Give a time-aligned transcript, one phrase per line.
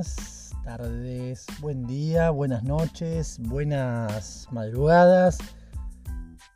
[0.00, 5.36] buenas tardes, buen día, buenas noches, buenas madrugadas.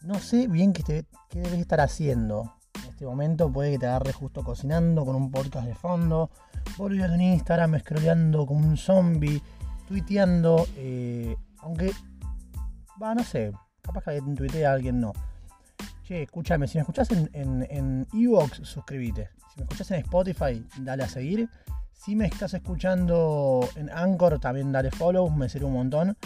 [0.01, 2.55] No sé bien qué, debes estar haciendo.
[2.83, 6.31] En este momento puede que te agarres justo cocinando con un podcast de fondo,
[6.79, 9.43] volviendo en Instagram, scrolleando como un zombie,
[9.89, 11.93] tuiteando, eh, aunque,
[13.03, 13.53] va, no sé,
[13.83, 15.13] capaz que alguien tuitea, alguien no.
[16.03, 19.29] Che, escúchame, si me escuchás en, en, Evox, suscríbete.
[19.53, 21.51] Si me escuchás en Spotify, dale a seguir.
[21.97, 26.17] Si me estás escuchando en Anchor, también dale follow, me sirve un montón.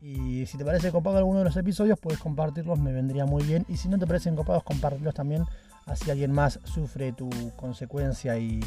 [0.00, 3.64] Y si te parece copado alguno de los episodios, puedes compartirlos, me vendría muy bien.
[3.68, 5.44] Y si no te parecen copados, compartirlos también,
[5.86, 8.60] así alguien más sufre tu consecuencia y,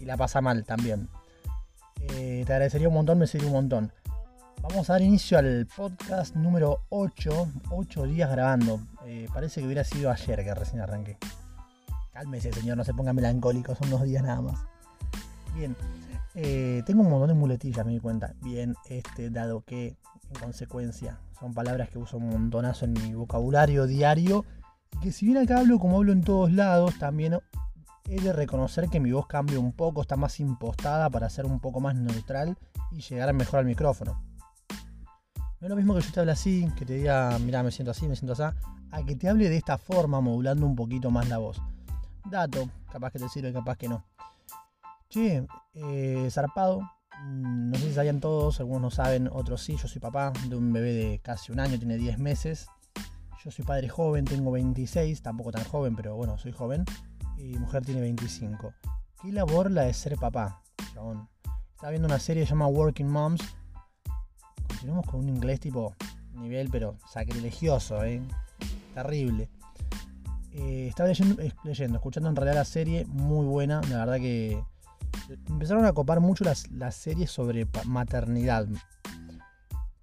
[0.00, 1.08] la pasa mal también.
[2.00, 3.92] Eh, te agradecería un montón, me sirve un montón.
[4.62, 8.80] Vamos a dar inicio al podcast número 8, 8 días grabando.
[9.04, 11.18] Eh, parece que hubiera sido ayer que recién arranqué.
[12.12, 14.60] Cálmese, señor, no se ponga melancólico, son dos días nada más.
[15.56, 15.74] Bien,
[16.34, 18.34] eh, tengo un montón de muletillas, me di cuenta.
[18.42, 19.96] Bien, este, dado que,
[20.28, 24.44] en consecuencia, son palabras que uso un montonazo en mi vocabulario diario.
[25.02, 27.38] Que si bien acá hablo como hablo en todos lados, también
[28.04, 31.58] he de reconocer que mi voz cambia un poco, está más impostada para ser un
[31.58, 32.58] poco más neutral
[32.92, 34.22] y llegar mejor al micrófono.
[35.58, 37.92] No es lo mismo que yo te hable así, que te diga, mira, me siento
[37.92, 38.56] así, me siento así,
[38.90, 41.62] a que te hable de esta forma, modulando un poquito más la voz.
[42.30, 44.04] Dato, capaz que te sirve, capaz que no.
[45.08, 46.80] Che, eh, zarpado.
[47.22, 49.76] Mm, no sé si sabían todos, algunos no saben, otros sí.
[49.76, 52.66] Yo soy papá de un bebé de casi un año, tiene 10 meses.
[53.44, 56.84] Yo soy padre joven, tengo 26, tampoco tan joven, pero bueno, soy joven.
[57.38, 58.74] Y mujer tiene 25.
[59.22, 61.28] ¿Qué labor la de ser papá, chabón?
[61.74, 63.42] Estaba viendo una serie que se llama Working Moms.
[64.68, 65.94] Continuamos con un inglés tipo
[66.32, 68.20] nivel, pero sacrilegioso, ¿eh?
[68.94, 69.48] Terrible.
[70.52, 73.80] Eh, estaba leyendo, leyendo, escuchando en realidad la serie, muy buena.
[73.90, 74.62] La verdad que
[75.48, 78.66] empezaron a copar mucho las, series sobre maternidad.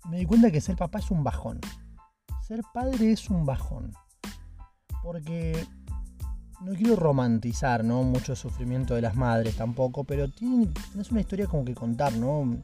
[0.09, 1.59] Me di cuenta que ser papá es un bajón.
[2.45, 3.93] Ser padre es un bajón.
[5.01, 5.65] Porque
[6.61, 8.03] no quiero romantizar, ¿no?
[8.03, 12.57] Mucho sufrimiento de las madres tampoco, pero tienes una historia como que contar, ¿no?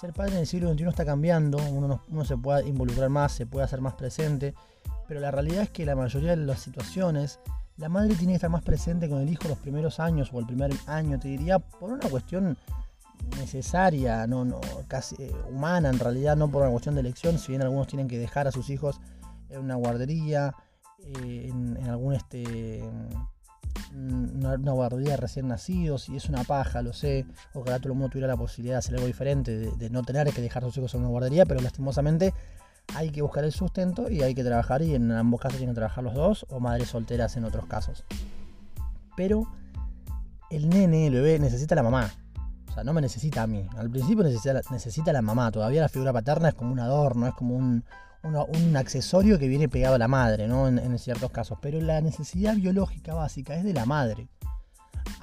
[0.00, 3.46] Ser padre en el siglo XXI está cambiando, uno, uno se puede involucrar más, se
[3.46, 4.54] puede hacer más presente,
[5.06, 7.38] pero la realidad es que la mayoría de las situaciones
[7.76, 10.46] la madre tiene que estar más presente con el hijo los primeros años o el
[10.46, 12.56] primer año, te diría, por una cuestión
[13.38, 17.52] necesaria, no, no, casi eh, humana en realidad, no por una cuestión de elección, si
[17.52, 19.00] bien algunos tienen que dejar a sus hijos
[19.48, 20.54] en una guardería,
[21.00, 22.82] eh, en, algún este
[23.92, 28.28] una, guardería recién nacidos y es una paja, lo sé, ojalá todo el mundo tuviera
[28.28, 30.94] la posibilidad de hacer algo diferente, de, de no tener que dejar a sus hijos
[30.94, 32.32] en una guardería, pero lastimosamente
[32.94, 35.80] hay que buscar el sustento y hay que trabajar y en ambos casos tienen que
[35.80, 38.04] trabajar los dos o madres solteras en otros casos.
[39.16, 39.46] Pero
[40.50, 42.10] el nene, el bebé, necesita a la mamá.
[42.68, 43.66] O sea, no me necesita a mí.
[43.76, 45.50] Al principio necesita, necesita a la mamá.
[45.50, 47.84] Todavía la figura paterna es como un adorno, es como un,
[48.76, 50.66] accesorio que viene pegado a la madre, ¿no?
[50.66, 51.58] en ciertos casos.
[51.60, 54.28] Pero la necesidad biológica básica es de la madre.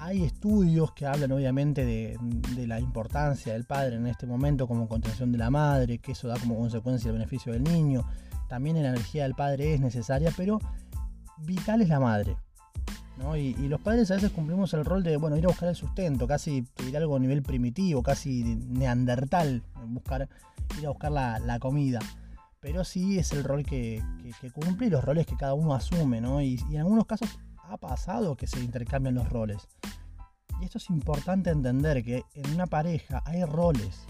[0.04, 2.18] Hay estudios que hablan obviamente de,
[2.66, 6.40] la importancia del padre en este momento como contención de la madre, que eso da
[6.40, 8.04] como consecuencia el beneficio del niño.
[8.50, 10.58] También la energía del padre es necesaria, pero
[11.38, 12.36] vital es la madre.
[13.38, 16.26] Y, los padres a veces cumplimos el rol de, bueno, ir a buscar el sustento,
[16.26, 20.28] casi pedir algo a nivel primitivo, casi neandertal, buscar,
[20.80, 22.00] ir a buscar la, comida.
[22.60, 24.02] Pero sí es el rol que,
[24.52, 26.42] cumple y los roles que cada uno asume, ¿no?
[26.42, 27.30] y en algunos casos
[27.72, 29.68] ha pasado que se intercambian los roles.
[30.62, 34.06] Y esto es importante entender que en una pareja hay roles.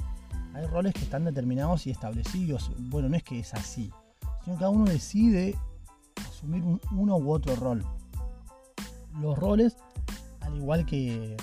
[0.54, 2.72] Hay roles que están determinados y establecidos.
[2.78, 3.92] Bueno, no es que es así,
[4.44, 5.56] sino que cada uno decide
[6.28, 7.86] asumir uno u otro rol.
[9.20, 9.78] Los roles,
[10.42, 11.38] al igual que,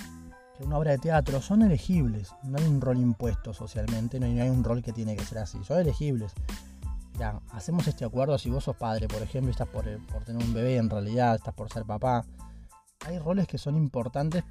[0.59, 2.35] una obra de teatro, son elegibles.
[2.43, 5.57] No hay un rol impuesto socialmente, no hay un rol que tiene que ser así.
[5.63, 6.33] Son elegibles
[7.19, 10.41] ya, hacemos este acuerdo si vos sos padre, por ejemplo, y estás por, por tener
[10.41, 12.25] un bebé, en realidad estás por ser papá.
[13.05, 14.43] Hay roles que son importantes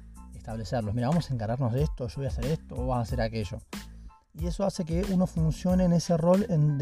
[0.49, 0.95] establecerlos.
[0.95, 3.21] Mira, vamos a encargarnos de esto, yo voy a hacer esto, o vas a hacer
[3.21, 3.59] aquello.
[4.33, 6.77] Y eso hace que uno funcione en ese rol en,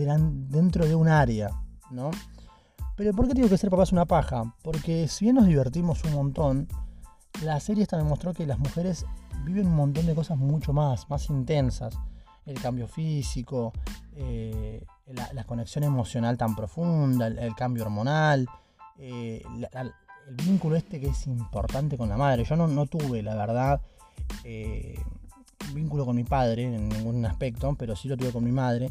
[0.50, 1.50] dentro de un área,
[1.92, 2.12] ¿no?
[2.96, 4.56] Pero ¿por qué digo que ser papá es una paja?
[4.64, 6.68] Porque si bien nos divertimos un montón,
[7.44, 9.06] la serie esta me mostró que las mujeres
[9.44, 11.98] viven un montón de cosas mucho más, más intensas.
[12.46, 13.74] El cambio físico,
[14.16, 18.48] eh, la, conexión emocional tan profunda, el, cambio hormonal,
[18.98, 19.44] eh,
[20.28, 22.44] el vínculo este que es importante con la madre.
[22.44, 23.82] Yo no, tuve, la verdad,
[24.44, 25.00] eh,
[25.70, 28.90] un vínculo con mi padre en ningún aspecto, pero sí lo tuve con mi madre.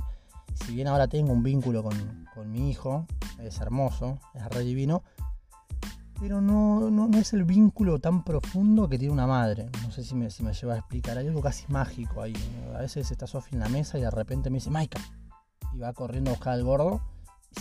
[0.54, 3.06] Si bien ahora tengo un vínculo con, mi hijo,
[3.38, 5.02] es hermoso, es re divino,
[6.20, 9.68] pero no, no, es el vínculo tan profundo que tiene una madre.
[9.82, 11.18] No sé si me, si me lleva a explicar.
[11.18, 12.34] Hay algo casi mágico ahí.
[12.74, 14.98] A veces está Sofi en la mesa y de repente me dice, Maika.
[15.74, 17.02] Y va corriendo a buscar al gordo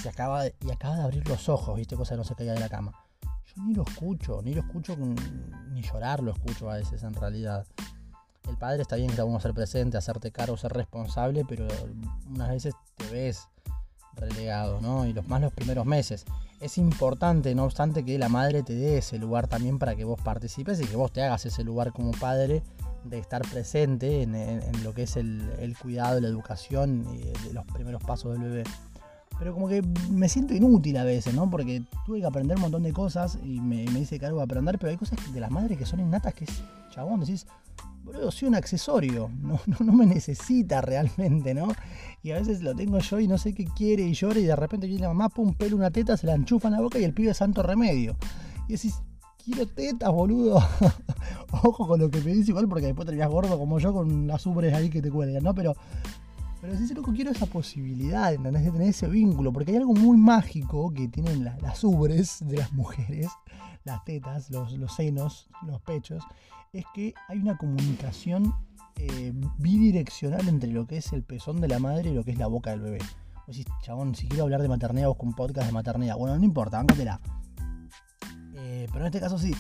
[0.04, 1.98] y, acaba de, y acaba de abrir los ojos, ¿viste?
[1.98, 2.94] Cosa que no se caía de la cama.
[3.46, 7.66] Yo ni lo escucho, ni lo escucho, ni llorar lo escucho a veces en realidad.
[8.50, 11.68] El padre está bien que bueno ser presente, hacerte cargo, ser responsable, pero
[12.30, 13.48] unas veces te ves
[14.16, 15.06] relegado, ¿no?
[15.06, 16.26] Y los más los primeros meses.
[16.60, 20.20] Es importante, no obstante, que la madre te dé ese lugar también para que vos
[20.22, 22.64] participes y que vos te hagas ese lugar como padre
[23.04, 28.04] de estar presente en, lo que es el, cuidado, la educación y de los primeros
[28.04, 28.64] pasos del bebé.
[29.38, 31.50] Pero como que me siento inútil a veces, ¿no?
[31.50, 34.80] Porque tuve que aprender un montón de cosas y me, me que algo a aprender,
[34.80, 37.46] pero hay cosas de las madres que son innatas que es, chabón, decís,
[38.04, 41.68] boludo, soy un accesorio, no, no, me necesita realmente, ¿no?
[42.24, 44.56] Y a veces lo tengo yo y no sé qué quiere y llora y de
[44.56, 47.04] repente viene la mamá, pum, pelo una teta, se la enchufa en la boca y
[47.04, 48.16] el pibe es santo remedio.
[48.68, 48.96] Y decís,
[49.44, 50.64] quiero tetas, boludo.
[51.64, 54.74] Ojo con lo que pedís igual porque después terminás gordo como yo con las ubres
[54.74, 55.54] ahí que te cuelgan, ¿no?
[55.54, 55.76] Pero,
[56.66, 58.64] pero decís, loco, quiero esa posibilidad, ¿entendés?
[58.64, 62.74] De tener ese vínculo, porque hay algo muy mágico que tienen las ubres de las
[62.74, 63.28] mujeres,
[63.84, 66.24] las tetas, los, los senos, los pechos,
[66.74, 68.56] es que hay una comunicación
[68.96, 72.40] eh, bidireccional entre lo que es el pezón de la madre y lo que es
[72.40, 73.00] la boca del bebé.
[73.46, 76.18] Vos decís, chabón, si quiero hablar de maternidad, busco un podcast de maternidad.
[76.18, 77.22] Bueno, no importa, bancatela.
[78.56, 79.54] Eh, pero en este caso sí,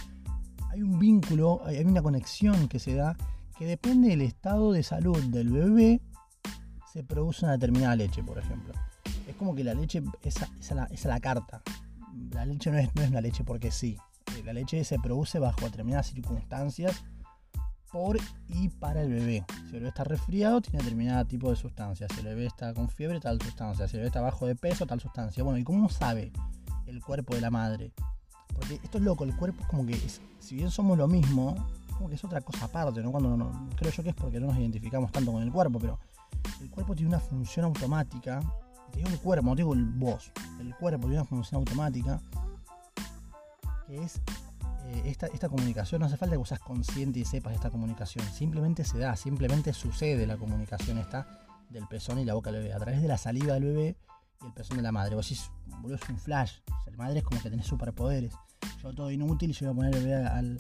[0.72, 3.16] hay un vínculo, hay una conexión que se da
[3.60, 6.02] que depende del estado de salud del bebé,
[6.96, 8.74] se produce una determinada leche, por ejemplo.
[9.28, 11.62] Es como que la leche es a, la, la, carta.
[12.32, 13.98] La leche no es, no es una leche porque sí
[14.44, 17.04] la leche se produce bajo determinadas circunstancias
[17.92, 19.46] por y para el bebé.
[19.50, 22.08] Si el bebé está resfriado, tiene determinado tipo de sustancia.
[22.10, 23.88] Si el bebé está con fiebre, tal sustancia.
[23.88, 25.44] Si el bebé está bajo de peso, tal sustancia.
[25.44, 26.32] Bueno, ¿y cómo sabe
[26.88, 27.92] el cuerpo de la madre?
[28.54, 30.00] Porque esto es loco, el cuerpo es como que,
[30.40, 31.56] si bien somos lo mismo,
[31.94, 33.12] como que es otra cosa aparte, ¿no?
[33.12, 36.00] Cuando creo yo que es porque no nos identificamos tanto con el cuerpo, pero
[36.62, 38.42] el cuerpo tiene una función automática.
[38.92, 40.32] Te digo el cuerpo, no digo el vos.
[40.60, 42.22] El cuerpo tiene una función automática
[43.88, 44.22] que es
[44.86, 48.84] eh, esta, esta, comunicación, no hace falta que seas consciente y sepas esta comunicación, simplemente
[48.84, 51.28] se da, simplemente sucede la comunicación esta
[51.70, 53.96] del pezón y la boca del bebé, a través de la saliva del bebé
[54.42, 55.16] y el pezón de la madre.
[55.16, 55.52] Vos decís,
[55.82, 56.54] boludo, es un flash,
[56.84, 58.34] ser madre es como que tenés superpoderes.
[58.82, 60.58] Yo todo inútil, yo voy a poner al,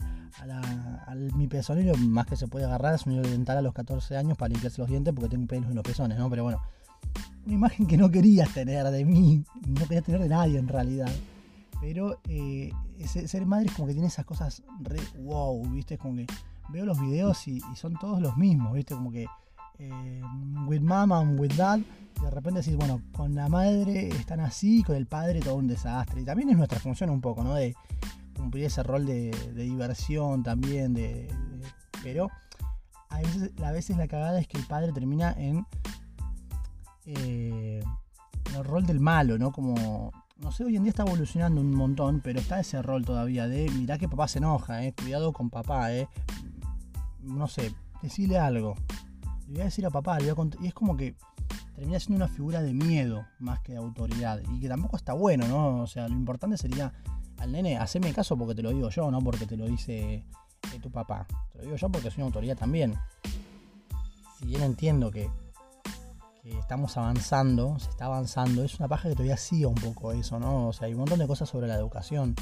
[1.07, 3.62] al, mi pezón y lo más que se puede agarrar es un hilo dental a
[3.62, 6.30] los 14 años para limpiarse los dientes porque tengo pelos en los pezones, ¿no?
[6.30, 6.62] Pero bueno,
[7.45, 11.10] una imagen que no querías tener de mí, no querías tener de nadie en realidad.
[11.81, 12.72] Pero eh,
[13.06, 15.98] ser madre es como que tiene esas cosas re wow, ¿viste?
[15.98, 16.27] Como que
[16.69, 18.95] veo los videos y, son todos los mismos, ¿viste?
[18.95, 19.27] Como que
[19.80, 20.22] eh,
[20.68, 24.83] with mama and with dad, y de repente decís, bueno, con la madre están así,
[24.83, 26.22] con el padre todo un desastre.
[26.22, 27.54] Y también es nuestra función un poco, ¿no?
[27.56, 27.75] De
[28.36, 31.27] cumplir ese rol de, diversión también,
[32.04, 32.30] pero
[33.10, 35.66] a veces, a veces la cagada es que el padre termina en,
[37.06, 37.83] eh,
[38.50, 39.51] en el rol del malo, ¿no?
[39.51, 43.48] Como no sé, hoy en día está evolucionando un montón, pero está ese rol todavía
[43.48, 46.10] de, mirá que papá se enoja, eh, cuidado con papá, eh.
[47.22, 48.75] No sé, decirle algo.
[49.48, 51.16] Le voy a decir a papá, le voy a y es como que
[51.76, 54.42] termina siendo una figura de miedo más que de autoridad.
[54.52, 55.82] Y que tampoco está bueno, ¿no?
[55.82, 56.94] O sea, lo importante sería
[57.38, 60.80] al nene, haceme caso porque te lo digo yo, no porque te lo dice eh,
[60.82, 61.28] tu papá.
[61.52, 62.96] Te lo digo yo porque soy una autoridad también.
[64.40, 65.30] Si bien entiendo que
[66.44, 70.68] estamos avanzando, se está avanzando, es una paja que todavía sigue un poco eso, ¿no?
[70.68, 72.36] O sea, hay un montón de cosas sobre la educación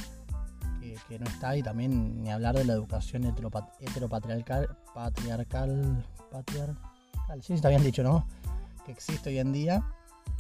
[1.07, 6.77] que, no está y también ni hablar de la educación heteropatriarcal, patriarcal, patriarcal,
[7.41, 8.25] sí, está bien dicho, ¿no?
[8.85, 9.83] Que existe hoy en día.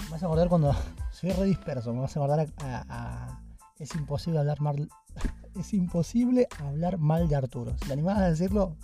[0.05, 0.73] Me vas a acordar cuando
[1.11, 3.39] soy re disperso, me vas a acordar a,
[3.79, 4.89] es imposible hablar mal,
[5.59, 7.75] es imposible hablar mal de Arturo.
[7.77, 8.75] Si te animas a decirlo,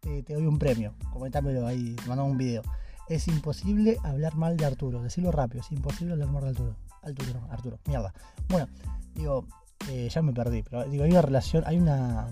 [0.00, 0.94] te, doy un premio.
[1.12, 2.62] Comentámelo ahí, te mando un video.
[3.08, 5.02] Es imposible hablar mal de Arturo.
[5.02, 5.62] Decirlo rápido.
[5.62, 6.76] Es imposible hablar mal de Arturo.
[7.02, 7.78] Arturo, Arturo.
[7.86, 8.12] Mierda.
[8.48, 8.68] Bueno,
[9.14, 9.46] digo,
[9.88, 10.62] eh, ya me perdí.
[10.62, 12.28] Pero digo, hay una relación, hay una,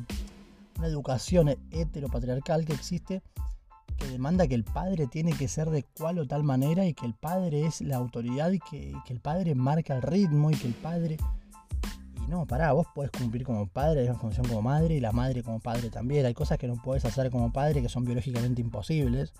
[0.78, 3.23] una educación heteropatriarcal que existe
[3.99, 7.07] que demanda que el padre tiene que ser de cual o tal manera y que
[7.07, 10.66] el padre es la autoridad y que, que el padre marca el ritmo y que
[10.66, 11.16] el padre...
[12.16, 15.12] Y no, pará, vos podés cumplir como padre, hay una función como madre y la
[15.12, 16.26] madre como padre también.
[16.26, 19.33] Hay cosas que no podés hacer como padre que son biológicamente imposibles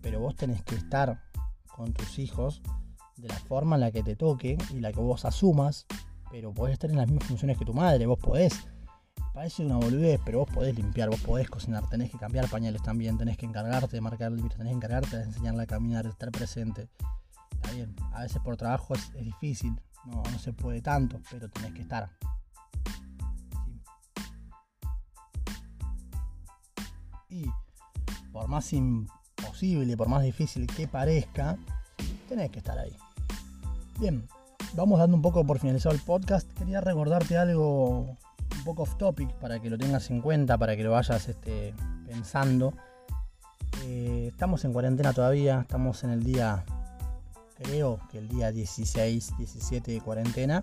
[0.00, 1.20] pero vos tenés que estar
[1.74, 2.62] con tus hijos
[3.16, 5.86] de la forma en la que te toque y la que vos asumas,
[6.30, 8.68] pero podés estar en las mismas funciones que tu madre, vos podés.
[9.38, 13.16] Parece una boludez, pero vos podés limpiar, vos podés cocinar, tenés que cambiar pañales también,
[13.16, 16.32] tenés que encargarte de marcar el tenés que encargarte de enseñarle a caminar, de estar
[16.32, 16.88] presente.
[17.52, 21.72] Está bien, a veces por trabajo es, difícil, no, no se puede tanto, pero tenés
[21.72, 22.10] que estar.
[27.28, 27.46] Y
[28.32, 31.56] por más imposible, por más difícil que parezca,
[32.28, 32.96] tenés que estar ahí.
[34.00, 34.26] Bien,
[34.74, 36.52] vamos dando un poco por finalizado el podcast.
[36.54, 38.18] Quería recordarte algo
[38.68, 41.72] poco off topic para que lo tengas en cuenta, para que lo vayas este,
[42.06, 42.74] pensando.
[43.86, 46.66] Eh, estamos en cuarentena todavía, estamos en el día,
[47.54, 50.62] creo que el día 16, 17 de cuarentena.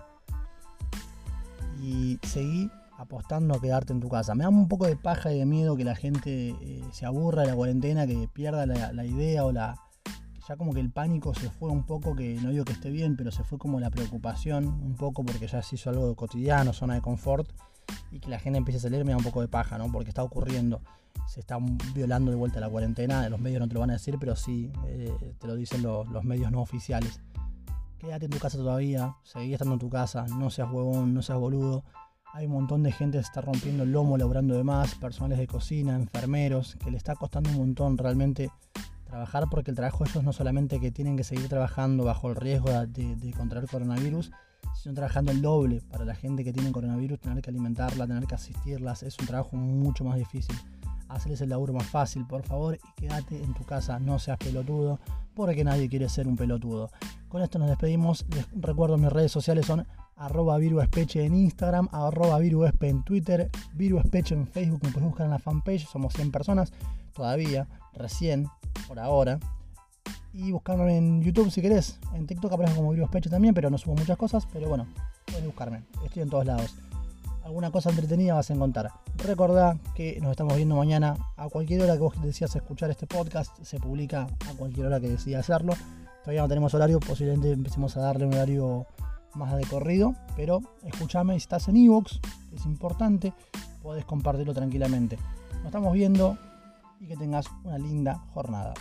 [1.82, 2.70] Y seguí
[3.00, 4.36] apostando a quedarte en tu casa.
[4.36, 7.42] Me da un poco de paja y de miedo que la gente eh, se aburra
[7.42, 9.82] de la cuarentena, que pierda la, idea o la...
[10.48, 13.18] Ya como que el pánico se fue un poco, que no digo que esté bien,
[13.18, 16.94] pero se fue como la preocupación un poco porque ya se hizo algo cotidiano, zona
[16.94, 17.50] de confort,
[18.16, 19.92] y que la gente empiece a salir me da un poco de paja, ¿no?
[19.92, 20.82] Porque está ocurriendo,
[21.28, 21.58] se está
[21.94, 24.72] violando de vuelta la cuarentena, los medios no te lo van a decir, pero sí
[24.88, 27.20] eh, te lo dicen los medios no oficiales.
[28.00, 31.40] Quédate en tu casa todavía, seguí estando en tu casa, no seas huevón, no seas
[31.40, 31.84] boludo
[32.36, 35.38] hay un montón de gente que se está rompiendo el lomo laburando de más, personales
[35.38, 38.52] de cocina, enfermeros, que le está costando un montón realmente
[39.06, 42.36] trabajar porque el trabajo de ellos no solamente que tienen que seguir trabajando bajo el
[42.36, 44.32] riesgo de, contraer coronavirus,
[44.74, 48.36] sino trabajando el doble para la gente que tiene coronavirus, tener que alimentarla, tener que
[48.36, 50.56] asistirlas, es un trabajo mucho más difícil.
[51.08, 55.00] Hacerles el laburo más fácil, por favor, y quédate en tu casa, no seas pelotudo,
[55.36, 56.90] porque nadie quiere ser un pelotudo.
[57.30, 62.40] Con esto nos despedimos, les recuerdo mis redes sociales son arroba viruespeche en Instagram, arroba
[62.40, 66.72] viruespe en Twitter, viruespeche en Facebook, me puedes buscar en la fanpage, somos 100 personas
[67.14, 68.48] todavía, recién,
[68.88, 69.40] por ahora.
[70.38, 73.96] Y buscarme en YouTube si querés, en TikTok aparezco como viruespeche también, pero no subo
[73.96, 74.86] muchas cosas, pero bueno,
[75.26, 76.76] puedes buscarme, estoy en todos lados.
[77.46, 78.92] Alguna cosa entretenida vas a encontrar.
[79.16, 83.58] Recordá que nos estamos viendo mañana a cualquier hora que vos decías escuchar este podcast,
[83.64, 85.74] se publica a cualquier hora que decidas hacerlo.
[86.22, 88.88] Todavía no tenemos horario, posiblemente empecemos a darle un horario
[89.36, 92.20] más de corrido, pero escúchame, si estás en Evox,
[92.54, 93.32] es importante,
[93.82, 95.18] podés compartirlo tranquilamente.
[95.54, 96.38] Nos estamos viendo
[97.00, 98.74] y que tengas una linda jornada.